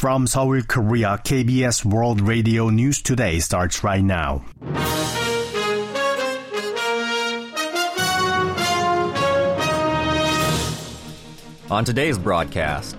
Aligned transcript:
From 0.00 0.26
Seoul, 0.26 0.62
Korea, 0.62 1.20
KBS 1.22 1.84
World 1.84 2.22
Radio 2.22 2.70
News 2.70 3.02
Today 3.02 3.38
starts 3.38 3.84
right 3.84 4.02
now. 4.02 4.42
On 11.70 11.84
today's 11.84 12.16
broadcast, 12.16 12.98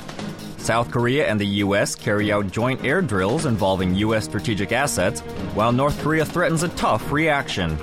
South 0.60 0.92
Korea 0.92 1.28
and 1.28 1.42
the 1.42 1.46
U.S. 1.66 1.96
carry 1.96 2.32
out 2.32 2.52
joint 2.52 2.86
air 2.86 3.02
drills 3.02 3.48
involving 3.48 3.96
U.S. 3.96 4.26
strategic 4.26 4.72
assets, 4.72 5.22
while 5.56 5.72
North 5.72 6.00
Korea 6.04 6.24
threatens 6.24 6.62
a 6.62 6.70
tough 6.70 7.12
reaction. 7.12 7.80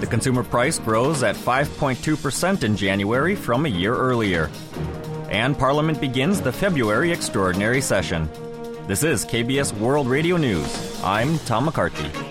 The 0.00 0.06
consumer 0.06 0.42
price 0.42 0.78
grows 0.78 1.22
at 1.22 1.36
5.2% 1.36 2.64
in 2.64 2.76
January 2.76 3.34
from 3.34 3.64
a 3.64 3.70
year 3.70 3.96
earlier 3.96 4.50
and 5.30 5.58
Parliament 5.58 6.00
begins 6.00 6.40
the 6.40 6.52
February 6.52 7.12
extraordinary 7.12 7.80
session. 7.80 8.28
This 8.86 9.02
is 9.02 9.24
KBS 9.24 9.76
World 9.78 10.06
Radio 10.06 10.36
News. 10.36 11.02
I'm 11.02 11.38
Tom 11.40 11.64
McCarthy. 11.64 12.25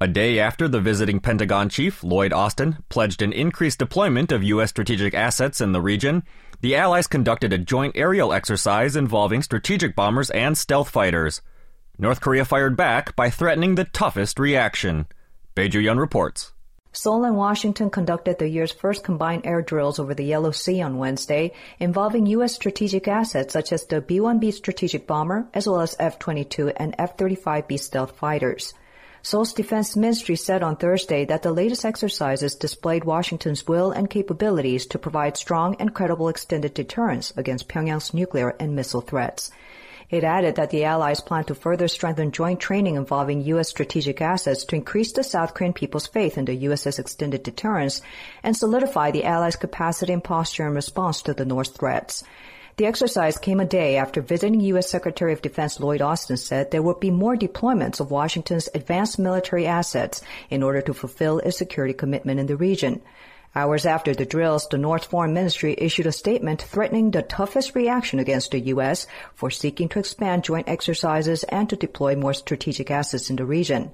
A 0.00 0.06
day 0.06 0.38
after 0.38 0.68
the 0.68 0.80
visiting 0.80 1.18
Pentagon 1.18 1.68
chief, 1.68 2.04
Lloyd 2.04 2.32
Austin, 2.32 2.84
pledged 2.88 3.20
an 3.20 3.32
increased 3.32 3.80
deployment 3.80 4.30
of 4.30 4.44
U.S. 4.44 4.70
strategic 4.70 5.12
assets 5.12 5.60
in 5.60 5.72
the 5.72 5.80
region, 5.80 6.22
the 6.60 6.76
Allies 6.76 7.08
conducted 7.08 7.52
a 7.52 7.58
joint 7.58 7.96
aerial 7.96 8.32
exercise 8.32 8.94
involving 8.94 9.42
strategic 9.42 9.96
bombers 9.96 10.30
and 10.30 10.56
stealth 10.56 10.88
fighters. 10.88 11.42
North 11.98 12.20
Korea 12.20 12.44
fired 12.44 12.76
back 12.76 13.16
by 13.16 13.28
threatening 13.28 13.74
the 13.74 13.86
toughest 13.86 14.38
reaction. 14.38 15.08
Bae 15.56 15.66
Ju-yeon 15.66 15.98
reports. 15.98 16.52
Seoul 16.92 17.24
and 17.24 17.36
Washington 17.36 17.90
conducted 17.90 18.38
the 18.38 18.48
year's 18.48 18.70
first 18.70 19.02
combined 19.02 19.46
air 19.46 19.62
drills 19.62 19.98
over 19.98 20.14
the 20.14 20.24
Yellow 20.24 20.52
Sea 20.52 20.80
on 20.80 20.98
Wednesday, 20.98 21.52
involving 21.80 22.26
U.S. 22.26 22.54
strategic 22.54 23.08
assets 23.08 23.52
such 23.52 23.72
as 23.72 23.84
the 23.86 24.00
B-1B 24.00 24.52
strategic 24.52 25.08
bomber, 25.08 25.48
as 25.52 25.66
well 25.66 25.80
as 25.80 25.96
F-22 25.98 26.72
and 26.76 26.94
F-35B 27.00 27.80
stealth 27.80 28.16
fighters. 28.16 28.74
Seoul's 29.22 29.52
defense 29.52 29.96
ministry 29.96 30.36
said 30.36 30.62
on 30.62 30.76
Thursday 30.76 31.24
that 31.24 31.42
the 31.42 31.52
latest 31.52 31.84
exercises 31.84 32.54
displayed 32.54 33.04
Washington's 33.04 33.66
will 33.66 33.90
and 33.90 34.08
capabilities 34.08 34.86
to 34.86 34.98
provide 34.98 35.36
strong 35.36 35.74
and 35.80 35.92
credible 35.92 36.28
extended 36.28 36.72
deterrence 36.72 37.32
against 37.36 37.68
Pyongyang's 37.68 38.14
nuclear 38.14 38.54
and 38.60 38.76
missile 38.76 39.00
threats. 39.00 39.50
It 40.08 40.24
added 40.24 40.54
that 40.54 40.70
the 40.70 40.84
allies 40.84 41.20
plan 41.20 41.44
to 41.44 41.54
further 41.54 41.86
strengthen 41.86 42.32
joint 42.32 42.60
training 42.60 42.94
involving 42.94 43.42
U.S. 43.42 43.68
strategic 43.68 44.22
assets 44.22 44.64
to 44.64 44.76
increase 44.76 45.12
the 45.12 45.22
South 45.22 45.52
Korean 45.52 45.74
people's 45.74 46.06
faith 46.06 46.38
in 46.38 46.46
the 46.46 46.54
U.S.'s 46.54 46.98
extended 46.98 47.42
deterrence 47.42 48.00
and 48.42 48.56
solidify 48.56 49.10
the 49.10 49.24
allies' 49.24 49.56
capacity 49.56 50.14
and 50.14 50.24
posture 50.24 50.66
in 50.66 50.74
response 50.74 51.20
to 51.22 51.34
the 51.34 51.44
North's 51.44 51.70
threats. 51.70 52.24
The 52.78 52.86
exercise 52.86 53.38
came 53.38 53.58
a 53.58 53.64
day 53.64 53.96
after 53.96 54.20
visiting 54.20 54.60
U.S. 54.60 54.88
Secretary 54.88 55.32
of 55.32 55.42
Defense 55.42 55.80
Lloyd 55.80 56.00
Austin 56.00 56.36
said 56.36 56.70
there 56.70 56.80
would 56.80 57.00
be 57.00 57.10
more 57.10 57.34
deployments 57.34 57.98
of 57.98 58.12
Washington's 58.12 58.68
advanced 58.72 59.18
military 59.18 59.66
assets 59.66 60.22
in 60.48 60.62
order 60.62 60.80
to 60.82 60.94
fulfill 60.94 61.40
its 61.40 61.58
security 61.58 61.92
commitment 61.92 62.38
in 62.38 62.46
the 62.46 62.56
region. 62.56 63.02
Hours 63.58 63.86
after 63.86 64.14
the 64.14 64.24
drills, 64.24 64.68
the 64.68 64.78
North 64.78 65.06
Foreign 65.06 65.34
Ministry 65.34 65.74
issued 65.76 66.06
a 66.06 66.12
statement 66.12 66.62
threatening 66.62 67.10
the 67.10 67.22
toughest 67.22 67.74
reaction 67.74 68.20
against 68.20 68.52
the 68.52 68.60
U.S. 68.74 69.08
for 69.34 69.50
seeking 69.50 69.88
to 69.88 69.98
expand 69.98 70.44
joint 70.44 70.68
exercises 70.68 71.42
and 71.42 71.68
to 71.68 71.74
deploy 71.74 72.14
more 72.14 72.34
strategic 72.34 72.88
assets 72.88 73.30
in 73.30 73.34
the 73.34 73.44
region 73.44 73.90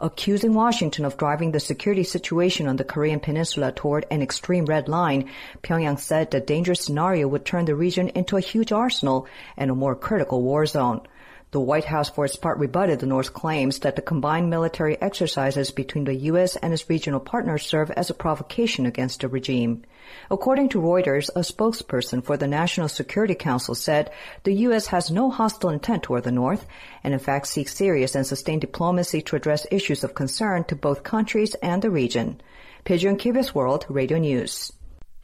accusing 0.00 0.54
Washington 0.54 1.04
of 1.04 1.16
driving 1.16 1.50
the 1.50 1.58
security 1.58 2.04
situation 2.04 2.68
on 2.68 2.76
the 2.76 2.84
Korean 2.84 3.18
peninsula 3.18 3.72
toward 3.72 4.06
an 4.10 4.22
extreme 4.22 4.64
red 4.64 4.88
line, 4.88 5.28
Pyongyang 5.62 5.98
said 5.98 6.30
the 6.30 6.40
dangerous 6.40 6.84
scenario 6.84 7.26
would 7.26 7.44
turn 7.44 7.64
the 7.64 7.74
region 7.74 8.08
into 8.10 8.36
a 8.36 8.40
huge 8.40 8.70
arsenal 8.70 9.26
and 9.56 9.70
a 9.70 9.74
more 9.74 9.96
critical 9.96 10.42
war 10.42 10.66
zone. 10.66 11.00
The 11.50 11.60
White 11.60 11.86
House, 11.86 12.10
for 12.10 12.26
its 12.26 12.36
part, 12.36 12.58
rebutted 12.58 13.00
the 13.00 13.06
North's 13.06 13.30
claims 13.30 13.78
that 13.78 13.96
the 13.96 14.02
combined 14.02 14.50
military 14.50 15.00
exercises 15.00 15.70
between 15.70 16.04
the 16.04 16.14
U.S. 16.14 16.56
and 16.56 16.74
its 16.74 16.90
regional 16.90 17.20
partners 17.20 17.66
serve 17.66 17.90
as 17.92 18.10
a 18.10 18.14
provocation 18.14 18.84
against 18.84 19.22
the 19.22 19.28
regime. 19.28 19.82
According 20.30 20.68
to 20.70 20.80
Reuters, 20.80 21.30
a 21.34 21.40
spokesperson 21.40 22.22
for 22.22 22.36
the 22.36 22.46
National 22.46 22.86
Security 22.86 23.34
Council 23.34 23.74
said 23.74 24.10
the 24.44 24.52
U.S. 24.68 24.88
has 24.88 25.10
no 25.10 25.30
hostile 25.30 25.70
intent 25.70 26.02
toward 26.02 26.24
the 26.24 26.32
North 26.32 26.66
and 27.02 27.14
in 27.14 27.20
fact 27.20 27.46
seeks 27.46 27.74
serious 27.74 28.14
and 28.14 28.26
sustained 28.26 28.60
diplomacy 28.60 29.22
to 29.22 29.36
address 29.36 29.66
issues 29.70 30.04
of 30.04 30.14
concern 30.14 30.64
to 30.64 30.76
both 30.76 31.02
countries 31.02 31.54
and 31.62 31.80
the 31.80 31.90
region. 31.90 32.42
Bae 32.84 32.98
Ju-yeon 32.98 33.16
KBS 33.16 33.54
World 33.54 33.86
Radio 33.88 34.18
News. 34.18 34.72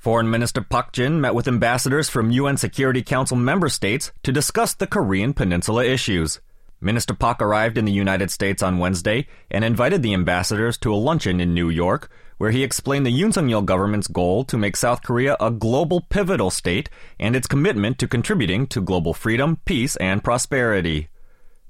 Foreign 0.04 0.28
Minister 0.28 0.60
Park 0.60 0.92
Jin 0.92 1.18
met 1.18 1.34
with 1.34 1.48
ambassadors 1.48 2.10
from 2.10 2.30
UN 2.30 2.58
Security 2.58 3.00
Council 3.00 3.38
member 3.38 3.70
states 3.70 4.12
to 4.22 4.32
discuss 4.32 4.74
the 4.74 4.86
Korean 4.86 5.32
Peninsula 5.32 5.82
issues. 5.82 6.42
Minister 6.78 7.14
Park 7.14 7.40
arrived 7.40 7.78
in 7.78 7.86
the 7.86 7.90
United 7.90 8.30
States 8.30 8.62
on 8.62 8.76
Wednesday 8.76 9.26
and 9.50 9.64
invited 9.64 10.02
the 10.02 10.12
ambassadors 10.12 10.76
to 10.76 10.92
a 10.92 10.96
luncheon 10.96 11.40
in 11.40 11.54
New 11.54 11.70
York, 11.70 12.10
where 12.36 12.50
he 12.50 12.62
explained 12.62 13.06
the 13.06 13.18
Yoon 13.18 13.32
Suk-yeol 13.32 13.64
government's 13.64 14.06
goal 14.06 14.44
to 14.44 14.58
make 14.58 14.76
South 14.76 15.02
Korea 15.02 15.38
a 15.40 15.50
global 15.50 16.02
pivotal 16.02 16.50
state 16.50 16.90
and 17.18 17.34
its 17.34 17.46
commitment 17.46 17.98
to 17.98 18.06
contributing 18.06 18.66
to 18.66 18.82
global 18.82 19.14
freedom, 19.14 19.58
peace, 19.64 19.96
and 19.96 20.22
prosperity. 20.22 21.08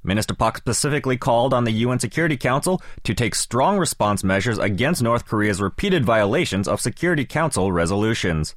Minister 0.07 0.35
Park 0.35 0.59
specifically 0.59 1.17
called 1.17 1.55
on 1.55 1.65
the 1.65 1.73
UN 1.73 1.99
Security 1.99 2.37
Council 2.37 2.83
to 3.05 3.15
take 3.15 3.35
strong 3.35 3.79
response 3.79 4.23
measures 4.23 4.59
against 4.59 5.03
North 5.03 5.25
Korea's 5.25 5.63
repeated 5.63 6.05
violations 6.05 6.69
of 6.69 6.83
Security 6.83 7.25
Council 7.25 7.73
resolutions. 7.73 8.55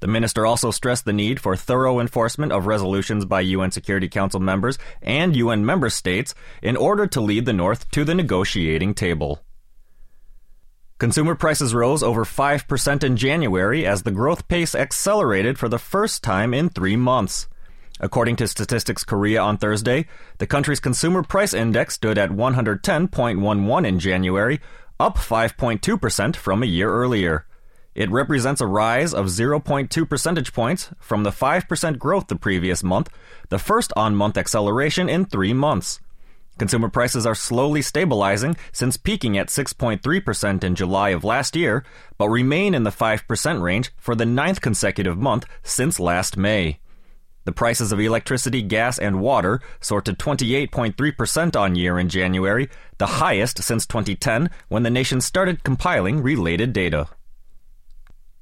The 0.00 0.06
minister 0.06 0.46
also 0.46 0.70
stressed 0.70 1.04
the 1.04 1.12
need 1.12 1.38
for 1.38 1.54
thorough 1.54 2.00
enforcement 2.00 2.50
of 2.50 2.66
resolutions 2.66 3.26
by 3.26 3.42
UN 3.42 3.70
Security 3.70 4.08
Council 4.08 4.40
members 4.40 4.78
and 5.02 5.36
UN 5.36 5.66
member 5.66 5.90
states 5.90 6.34
in 6.62 6.76
order 6.76 7.06
to 7.06 7.20
lead 7.20 7.44
the 7.44 7.52
North 7.52 7.90
to 7.90 8.02
the 8.02 8.14
negotiating 8.14 8.94
table. 8.94 9.42
Consumer 10.98 11.34
prices 11.34 11.74
rose 11.74 12.02
over 12.02 12.24
5% 12.24 13.04
in 13.04 13.16
January 13.18 13.86
as 13.86 14.02
the 14.02 14.10
growth 14.10 14.48
pace 14.48 14.74
accelerated 14.74 15.58
for 15.58 15.68
the 15.68 15.78
first 15.78 16.22
time 16.22 16.54
in 16.54 16.70
three 16.70 16.96
months. 16.96 17.48
According 17.98 18.36
to 18.36 18.48
Statistics 18.48 19.04
Korea 19.04 19.40
on 19.40 19.56
Thursday, 19.56 20.06
the 20.36 20.46
country's 20.46 20.80
consumer 20.80 21.22
price 21.22 21.54
index 21.54 21.94
stood 21.94 22.18
at 22.18 22.30
110.11 22.30 23.86
in 23.86 23.98
January, 23.98 24.60
up 25.00 25.16
5.2% 25.16 26.36
from 26.36 26.62
a 26.62 26.66
year 26.66 26.92
earlier. 26.92 27.46
It 27.94 28.10
represents 28.10 28.60
a 28.60 28.66
rise 28.66 29.14
of 29.14 29.26
0.2 29.26 30.08
percentage 30.08 30.52
points 30.52 30.90
from 31.00 31.22
the 31.22 31.30
5% 31.30 31.98
growth 31.98 32.26
the 32.26 32.36
previous 32.36 32.82
month, 32.82 33.08
the 33.48 33.58
first 33.58 33.94
on 33.96 34.14
month 34.14 34.36
acceleration 34.36 35.08
in 35.08 35.24
three 35.24 35.54
months. 35.54 36.00
Consumer 36.58 36.90
prices 36.90 37.24
are 37.24 37.34
slowly 37.34 37.80
stabilizing 37.80 38.56
since 38.72 38.98
peaking 38.98 39.38
at 39.38 39.48
6.3% 39.48 40.64
in 40.64 40.74
July 40.74 41.10
of 41.10 41.24
last 41.24 41.56
year, 41.56 41.84
but 42.18 42.28
remain 42.28 42.74
in 42.74 42.82
the 42.82 42.90
5% 42.90 43.62
range 43.62 43.90
for 43.96 44.14
the 44.14 44.26
ninth 44.26 44.60
consecutive 44.60 45.16
month 45.16 45.46
since 45.62 45.98
last 45.98 46.36
May. 46.36 46.78
The 47.46 47.52
prices 47.52 47.92
of 47.92 48.00
electricity, 48.00 48.60
gas, 48.60 48.98
and 48.98 49.20
water 49.20 49.60
soared 49.80 50.04
to 50.06 50.12
28.3% 50.12 51.54
on 51.54 51.76
year 51.76 51.96
in 51.96 52.08
January, 52.08 52.68
the 52.98 53.06
highest 53.06 53.62
since 53.62 53.86
2010 53.86 54.50
when 54.68 54.82
the 54.82 54.90
nation 54.90 55.20
started 55.20 55.62
compiling 55.62 56.24
related 56.24 56.72
data. 56.72 57.06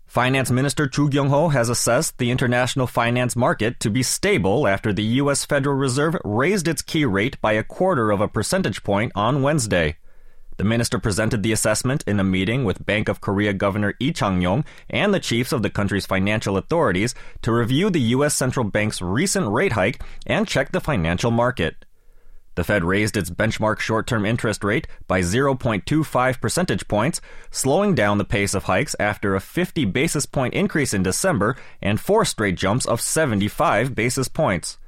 Finance 0.06 0.50
Minister 0.50 0.88
Choo 0.88 1.10
Kyung-ho 1.10 1.48
has 1.48 1.68
assessed 1.68 2.16
the 2.16 2.30
international 2.30 2.86
finance 2.86 3.36
market 3.36 3.78
to 3.80 3.90
be 3.90 4.02
stable 4.02 4.66
after 4.66 4.90
the 4.90 5.18
U.S. 5.20 5.44
Federal 5.44 5.76
Reserve 5.76 6.16
raised 6.24 6.66
its 6.66 6.80
key 6.80 7.04
rate 7.04 7.38
by 7.42 7.52
a 7.52 7.62
quarter 7.62 8.10
of 8.10 8.22
a 8.22 8.28
percentage 8.28 8.82
point 8.82 9.12
on 9.14 9.42
Wednesday. 9.42 9.96
The 10.56 10.64
minister 10.64 10.98
presented 11.00 11.42
the 11.42 11.52
assessment 11.52 12.04
in 12.06 12.20
a 12.20 12.24
meeting 12.24 12.64
with 12.64 12.86
Bank 12.86 13.08
of 13.08 13.20
Korea 13.20 13.52
Governor 13.52 13.94
Lee 14.00 14.12
Chang-yong 14.12 14.64
and 14.88 15.12
the 15.12 15.18
chiefs 15.18 15.52
of 15.52 15.62
the 15.62 15.70
country's 15.70 16.06
financial 16.06 16.56
authorities 16.56 17.14
to 17.42 17.52
review 17.52 17.90
the 17.90 18.00
U.S. 18.16 18.34
central 18.34 18.64
bank's 18.64 19.02
recent 19.02 19.48
rate 19.48 19.72
hike 19.72 20.00
and 20.26 20.46
check 20.46 20.70
the 20.70 20.80
financial 20.80 21.32
market. 21.32 21.84
The 22.54 22.62
Fed 22.62 22.84
raised 22.84 23.16
its 23.16 23.30
benchmark 23.30 23.80
short 23.80 24.06
term 24.06 24.24
interest 24.24 24.62
rate 24.62 24.86
by 25.08 25.22
0.25 25.22 26.40
percentage 26.40 26.86
points, 26.86 27.20
slowing 27.50 27.96
down 27.96 28.18
the 28.18 28.24
pace 28.24 28.54
of 28.54 28.64
hikes 28.64 28.94
after 29.00 29.34
a 29.34 29.40
50 29.40 29.86
basis 29.86 30.24
point 30.24 30.54
increase 30.54 30.94
in 30.94 31.02
December 31.02 31.56
and 31.82 31.98
four 31.98 32.24
straight 32.24 32.54
jumps 32.54 32.86
of 32.86 33.00
75 33.00 33.96
basis 33.96 34.28
points. 34.28 34.78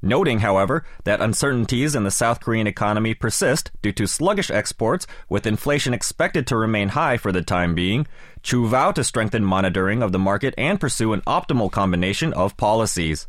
Noting, 0.00 0.38
however, 0.40 0.84
that 1.04 1.20
uncertainties 1.20 1.94
in 1.96 2.04
the 2.04 2.10
South 2.10 2.40
Korean 2.40 2.66
economy 2.68 3.14
persist 3.14 3.72
due 3.82 3.92
to 3.92 4.06
sluggish 4.06 4.50
exports, 4.50 5.06
with 5.28 5.46
inflation 5.46 5.92
expected 5.92 6.46
to 6.46 6.56
remain 6.56 6.90
high 6.90 7.16
for 7.16 7.32
the 7.32 7.42
time 7.42 7.74
being, 7.74 8.06
Choo 8.42 8.68
vowed 8.68 8.94
to 8.94 9.04
strengthen 9.04 9.44
monitoring 9.44 10.02
of 10.02 10.12
the 10.12 10.18
market 10.18 10.54
and 10.56 10.80
pursue 10.80 11.12
an 11.12 11.22
optimal 11.22 11.70
combination 11.70 12.32
of 12.32 12.56
policies. 12.56 13.26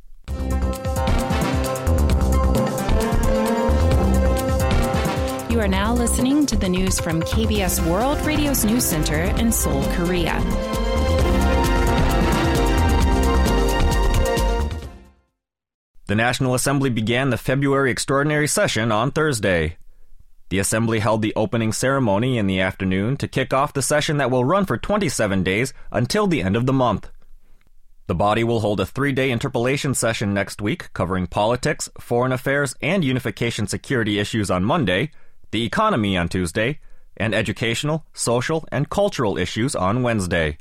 You 5.50 5.60
are 5.60 5.68
now 5.68 5.94
listening 5.94 6.46
to 6.46 6.56
the 6.56 6.70
news 6.70 7.00
from 7.00 7.24
KBS 7.24 7.86
World 7.90 8.22
Radio's 8.22 8.64
News 8.64 8.86
Center 8.86 9.24
in 9.40 9.52
Seoul, 9.52 9.84
Korea. 9.96 10.40
The 16.10 16.16
National 16.16 16.56
Assembly 16.56 16.90
began 16.90 17.30
the 17.30 17.38
February 17.38 17.92
extraordinary 17.92 18.48
session 18.48 18.92
on 18.92 19.12
Thursday. 19.12 19.78
The 20.50 20.58
Assembly 20.58 20.98
held 20.98 21.22
the 21.22 21.36
opening 21.36 21.72
ceremony 21.72 22.40
in 22.40 22.48
the 22.48 22.62
afternoon 22.62 23.16
to 23.18 23.28
kick 23.28 23.54
off 23.54 23.74
the 23.74 23.84
session 23.84 24.18
that 24.18 24.32
will 24.32 24.44
run 24.44 24.66
for 24.66 24.76
27 24.76 25.44
days 25.44 25.72
until 25.92 26.26
the 26.26 26.42
end 26.42 26.56
of 26.56 26.66
the 26.66 26.74
month. 26.74 27.12
The 28.08 28.16
body 28.16 28.44
will 28.44 28.62
hold 28.62 28.80
a 28.80 28.88
three 28.88 29.12
day 29.12 29.30
interpellation 29.30 29.94
session 29.94 30.34
next 30.34 30.64
week 30.64 30.92
covering 30.94 31.28
politics, 31.28 31.92
foreign 32.00 32.32
affairs, 32.32 32.74
and 32.82 33.06
unification 33.06 33.68
security 33.68 34.18
issues 34.18 34.50
on 34.50 34.64
Monday, 34.64 35.12
the 35.52 35.64
economy 35.64 36.18
on 36.18 36.28
Tuesday, 36.28 36.80
and 37.18 37.36
educational, 37.36 38.04
social, 38.14 38.68
and 38.72 38.90
cultural 38.90 39.38
issues 39.38 39.76
on 39.76 40.02
Wednesday. 40.02 40.58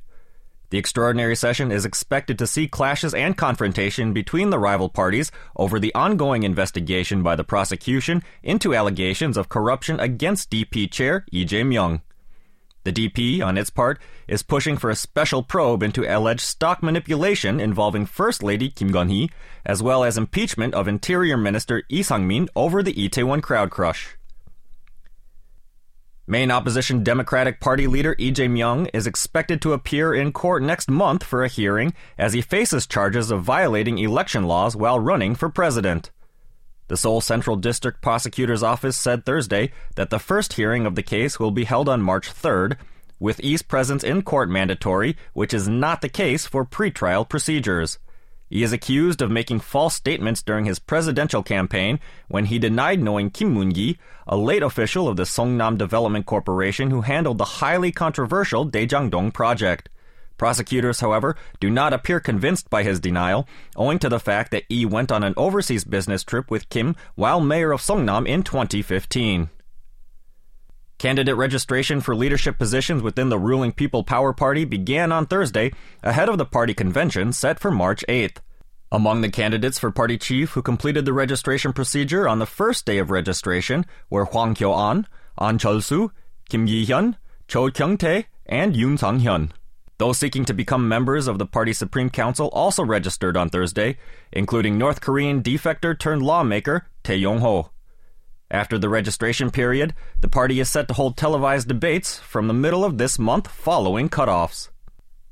The 0.70 0.76
extraordinary 0.78 1.34
session 1.34 1.72
is 1.72 1.86
expected 1.86 2.38
to 2.38 2.46
see 2.46 2.68
clashes 2.68 3.14
and 3.14 3.38
confrontation 3.38 4.12
between 4.12 4.50
the 4.50 4.58
rival 4.58 4.90
parties 4.90 5.32
over 5.56 5.80
the 5.80 5.94
ongoing 5.94 6.42
investigation 6.42 7.22
by 7.22 7.36
the 7.36 7.44
prosecution 7.44 8.22
into 8.42 8.74
allegations 8.74 9.38
of 9.38 9.48
corruption 9.48 9.98
against 9.98 10.50
DP 10.50 10.90
chair 10.90 11.24
Lee 11.32 11.46
Jae-myung. 11.46 12.02
The 12.84 12.92
DP, 12.92 13.42
on 13.42 13.56
its 13.56 13.70
part, 13.70 13.98
is 14.26 14.42
pushing 14.42 14.76
for 14.76 14.90
a 14.90 14.94
special 14.94 15.42
probe 15.42 15.82
into 15.82 16.04
alleged 16.04 16.42
stock 16.42 16.82
manipulation 16.82 17.60
involving 17.60 18.04
First 18.04 18.42
Lady 18.42 18.68
Kim 18.68 18.92
Keon-hee, 18.92 19.30
as 19.64 19.82
well 19.82 20.04
as 20.04 20.18
impeachment 20.18 20.74
of 20.74 20.86
Interior 20.86 21.38
Minister 21.38 21.82
Lee 21.90 22.02
Sang-min 22.02 22.48
over 22.54 22.82
the 22.82 22.92
Itaewon 22.92 23.42
crowd 23.42 23.70
crush. 23.70 24.17
Main 26.30 26.50
opposition 26.50 27.02
Democratic 27.02 27.58
Party 27.58 27.86
leader 27.86 28.14
Lee 28.18 28.30
Jae-myung 28.30 28.90
is 28.92 29.06
expected 29.06 29.62
to 29.62 29.72
appear 29.72 30.12
in 30.12 30.30
court 30.30 30.62
next 30.62 30.90
month 30.90 31.24
for 31.24 31.42
a 31.42 31.48
hearing 31.48 31.94
as 32.18 32.34
he 32.34 32.42
faces 32.42 32.86
charges 32.86 33.30
of 33.30 33.42
violating 33.42 33.96
election 33.96 34.44
laws 34.44 34.76
while 34.76 35.00
running 35.00 35.34
for 35.34 35.48
president. 35.48 36.10
The 36.88 36.98
Seoul 36.98 37.22
Central 37.22 37.56
District 37.56 38.02
Prosecutor's 38.02 38.62
Office 38.62 38.98
said 38.98 39.24
Thursday 39.24 39.72
that 39.94 40.10
the 40.10 40.18
first 40.18 40.52
hearing 40.52 40.84
of 40.84 40.96
the 40.96 41.02
case 41.02 41.40
will 41.40 41.50
be 41.50 41.64
held 41.64 41.88
on 41.88 42.02
March 42.02 42.30
3rd, 42.30 42.76
with 43.18 43.38
Lee's 43.38 43.62
presence 43.62 44.04
in 44.04 44.20
court 44.20 44.50
mandatory, 44.50 45.16
which 45.32 45.54
is 45.54 45.66
not 45.66 46.02
the 46.02 46.10
case 46.10 46.44
for 46.44 46.62
pretrial 46.62 47.26
procedures. 47.26 47.98
He 48.50 48.62
is 48.62 48.72
accused 48.72 49.20
of 49.20 49.30
making 49.30 49.60
false 49.60 49.94
statements 49.94 50.42
during 50.42 50.64
his 50.64 50.78
presidential 50.78 51.42
campaign 51.42 52.00
when 52.28 52.46
he 52.46 52.58
denied 52.58 53.02
knowing 53.02 53.30
Kim 53.30 53.52
Moon-gi, 53.52 53.98
a 54.26 54.36
late 54.36 54.62
official 54.62 55.06
of 55.06 55.16
the 55.16 55.24
Seongnam 55.24 55.76
Development 55.76 56.24
Corporation 56.24 56.90
who 56.90 57.02
handled 57.02 57.38
the 57.38 57.44
highly 57.44 57.92
controversial 57.92 58.66
Daejang-dong 58.66 59.32
project. 59.32 59.90
Prosecutors, 60.38 61.00
however, 61.00 61.36
do 61.60 61.68
not 61.68 61.92
appear 61.92 62.20
convinced 62.20 62.70
by 62.70 62.84
his 62.84 63.00
denial, 63.00 63.46
owing 63.76 63.98
to 63.98 64.08
the 64.08 64.20
fact 64.20 64.50
that 64.52 64.70
Lee 64.70 64.86
went 64.86 65.12
on 65.12 65.24
an 65.24 65.34
overseas 65.36 65.84
business 65.84 66.22
trip 66.22 66.50
with 66.50 66.68
Kim 66.68 66.96
while 67.16 67.40
mayor 67.40 67.72
of 67.72 67.80
Seongnam 67.80 68.26
in 68.26 68.42
2015. 68.44 69.50
Candidate 70.98 71.36
registration 71.36 72.00
for 72.00 72.16
leadership 72.16 72.58
positions 72.58 73.02
within 73.02 73.28
the 73.28 73.38
ruling 73.38 73.70
People 73.70 74.02
Power 74.02 74.32
Party 74.32 74.64
began 74.64 75.12
on 75.12 75.26
Thursday, 75.26 75.72
ahead 76.02 76.28
of 76.28 76.38
the 76.38 76.44
party 76.44 76.74
convention 76.74 77.32
set 77.32 77.60
for 77.60 77.70
March 77.70 78.04
8th. 78.08 78.38
Among 78.90 79.20
the 79.20 79.30
candidates 79.30 79.78
for 79.78 79.92
party 79.92 80.18
chief 80.18 80.50
who 80.50 80.62
completed 80.62 81.04
the 81.04 81.12
registration 81.12 81.72
procedure 81.72 82.26
on 82.26 82.40
the 82.40 82.46
first 82.46 82.84
day 82.84 82.98
of 82.98 83.12
registration 83.12 83.86
were 84.10 84.24
Hwang 84.24 84.54
Kyo-an, 84.56 85.06
Ahn 85.38 85.56
Cheol-soo, 85.56 86.10
Kim 86.48 86.66
Gi-hyun, 86.66 87.14
Cho 87.46 87.70
Kyung-tae, 87.70 88.26
and 88.46 88.74
Yoon 88.74 88.98
Sang-hyun. 88.98 89.52
Those 89.98 90.18
seeking 90.18 90.44
to 90.46 90.52
become 90.52 90.88
members 90.88 91.28
of 91.28 91.38
the 91.38 91.46
party's 91.46 91.78
Supreme 91.78 92.10
Council 92.10 92.48
also 92.48 92.84
registered 92.84 93.36
on 93.36 93.50
Thursday, 93.50 93.98
including 94.32 94.78
North 94.78 95.00
Korean 95.00 95.44
defector 95.44 95.96
turned 95.96 96.22
lawmaker 96.22 96.88
Tae 97.04 97.18
Yong-ho. 97.18 97.70
After 98.50 98.78
the 98.78 98.88
registration 98.88 99.50
period, 99.50 99.94
the 100.20 100.28
party 100.28 100.58
is 100.58 100.70
set 100.70 100.88
to 100.88 100.94
hold 100.94 101.16
televised 101.16 101.68
debates 101.68 102.18
from 102.18 102.48
the 102.48 102.54
middle 102.54 102.82
of 102.82 102.96
this 102.96 103.18
month 103.18 103.46
following 103.46 104.08
cutoffs. 104.08 104.70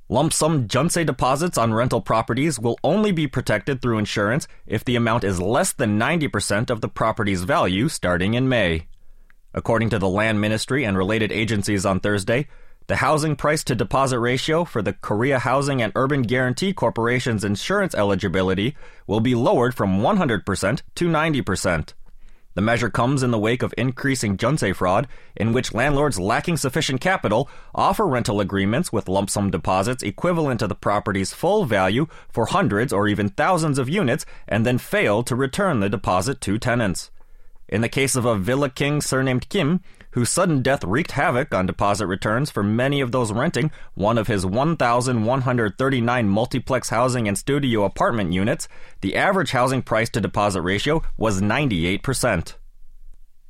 Lump 0.09 0.35
sum 0.35 0.69
jeonse 0.69 1.05
deposits 1.05 1.57
on 1.57 1.73
rental 1.73 2.03
properties 2.03 2.61
will 2.61 2.79
only 2.85 3.13
be 3.13 3.27
protected 3.27 3.81
through 3.81 3.99
insurance 3.99 4.47
if 4.67 4.85
the 4.85 4.97
amount 4.97 5.25
is 5.25 5.41
less 5.41 5.73
than 5.73 5.99
90% 5.99 6.69
of 6.69 6.83
the 6.83 6.89
property's 6.89 7.43
value 7.43 7.89
starting 7.89 8.35
in 8.35 8.49
May. 8.49 8.87
According 9.55 9.91
to 9.91 9.99
the 9.99 10.09
Land 10.09 10.41
Ministry 10.41 10.85
and 10.85 10.99
related 10.99 11.33
agencies 11.33 11.87
on 11.87 11.99
Thursday, 11.99 12.47
the 12.87 12.97
housing 12.97 13.35
price 13.35 13.65
to 13.65 13.75
deposit 13.75 14.21
ratio 14.21 14.65
for 14.65 14.83
the 14.83 14.93
Korea 14.93 15.39
Housing 15.39 15.81
and 15.81 15.93
Urban 15.97 16.23
Guarantee 16.23 16.73
Corporation's 16.75 17.43
insurance 17.43 17.95
eligibility 17.95 18.77
will 19.07 19.21
be 19.21 19.35
lowered 19.35 19.75
from 19.75 20.01
100% 20.01 20.83
to 20.95 21.09
90%. 21.09 21.95
The 22.57 22.63
measure 22.63 22.89
comes 22.89 23.23
in 23.23 23.33
the 23.33 23.39
wake 23.39 23.63
of 23.63 23.75
increasing 23.77 24.39
jeonse 24.39 24.75
fraud, 24.75 25.07
in 25.37 25.53
which 25.53 25.75
landlords 25.75 26.19
lacking 26.19 26.57
sufficient 26.57 27.03
capital 27.03 27.51
offer 27.75 28.07
rental 28.07 28.41
agreements 28.41 28.91
with 28.91 29.11
lump 29.11 29.29
sum 29.29 29.51
deposits 29.51 30.03
equivalent 30.03 30.61
to 30.61 30.67
the 30.67 30.75
property's 30.75 31.35
full 31.35 31.67
value 31.67 32.07
for 32.31 32.47
hundreds 32.47 32.95
or 32.95 33.09
even 33.09 33.29
thousands 33.29 33.79
of 33.79 33.91
units 33.91 34.25
and 34.49 34.65
then 34.65 34.79
fail 34.79 35.23
to 35.25 35.37
return 35.37 35.81
the 35.81 35.91
deposit 35.91 36.41
to 36.41 36.57
tenants. 36.59 37.11
In 37.69 37.83
the 37.83 37.91
case 37.91 38.17
of 38.17 38.25
a 38.25 38.39
villa 38.39 38.71
king 38.71 39.03
surnamed 39.03 39.51
Kim, 39.51 39.83
whose 40.17 40.31
sudden 40.31 40.63
death 40.63 40.83
wreaked 40.83 41.13
havoc 41.13 41.55
on 41.55 41.67
deposit 41.67 42.07
returns 42.07 42.51
for 42.51 42.63
many 42.63 43.03
of 43.03 43.13
those 43.13 43.31
renting 43.31 43.71
one 43.93 44.17
of 44.17 44.29
his 44.29 44.47
1,139 44.47 46.27
multiplex 46.27 46.89
housing 46.89 47.29
and 47.29 47.37
studio 47.37 47.85
apartment 47.85 48.33
units, 48.33 48.67
the 49.03 49.15
average 49.15 49.51
housing 49.51 49.83
price 49.83 50.09
to 50.09 50.19
deposit 50.19 50.63
ratio 50.63 51.03
was 51.19 51.43
98%. 51.43 52.55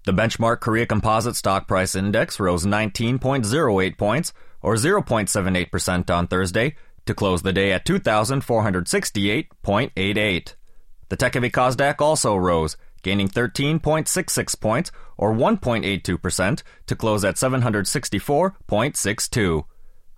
The 0.06 0.12
benchmark 0.12 0.58
Korea 0.58 0.86
Composite 0.86 1.36
Stock 1.36 1.68
Price 1.68 1.94
Index 1.94 2.40
rose 2.40 2.66
19.08 2.66 3.96
points, 3.96 4.32
or 4.60 4.74
0.78% 4.74 6.10
on 6.10 6.26
Thursday, 6.26 6.74
to 7.06 7.14
close 7.14 7.42
the 7.42 7.52
day 7.52 7.70
at 7.70 7.86
2,468.88. 7.86 10.54
The 11.10 11.16
tech-heavy 11.16 11.50
Kosdaq 11.50 12.00
also 12.00 12.34
rose, 12.34 12.76
gaining 13.06 13.28
13.66 13.28 14.60
points, 14.60 14.90
or 15.16 15.32
1.82%, 15.32 16.62
to 16.86 16.96
close 16.96 17.24
at 17.24 17.36
764.62. 17.36 19.64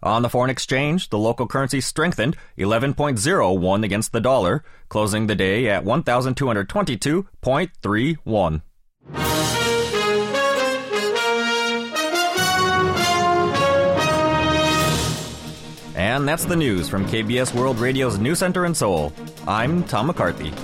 On 0.03 0.23
the 0.23 0.31
foreign 0.31 0.49
exchange, 0.49 1.11
the 1.11 1.19
local 1.19 1.47
currency 1.47 1.83
strengthened 1.83 2.35
11.01 2.57 3.85
against 3.85 4.13
the 4.13 4.23
dollar, 4.23 4.65
closing 4.89 5.27
the 5.27 5.35
day 5.35 5.69
at 5.69 5.85
1,222.31. 5.85 8.63
And 15.95 16.27
that's 16.27 16.47
the 16.47 16.57
news 16.57 16.89
from 16.89 17.05
KBS 17.05 17.55
World 17.55 17.81
Radio's 17.81 18.19
News 18.19 18.39
Center 18.39 18.65
in 18.65 18.75
Seoul. 18.75 19.13
I'm 19.47 19.85
Tom 19.85 20.07
McCarthy. 20.07 20.55